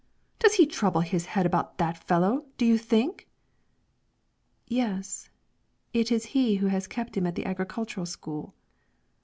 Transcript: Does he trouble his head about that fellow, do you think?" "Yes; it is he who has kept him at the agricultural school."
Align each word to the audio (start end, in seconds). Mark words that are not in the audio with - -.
Does 0.39 0.55
he 0.55 0.65
trouble 0.65 1.01
his 1.01 1.27
head 1.37 1.45
about 1.45 1.77
that 1.77 1.95
fellow, 1.95 2.47
do 2.57 2.65
you 2.65 2.79
think?" 2.79 3.27
"Yes; 4.65 5.29
it 5.93 6.11
is 6.11 6.25
he 6.33 6.55
who 6.55 6.65
has 6.65 6.87
kept 6.87 7.15
him 7.15 7.27
at 7.27 7.35
the 7.35 7.45
agricultural 7.45 8.07
school." 8.07 8.55